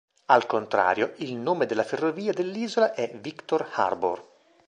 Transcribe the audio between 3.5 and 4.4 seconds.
Harbour".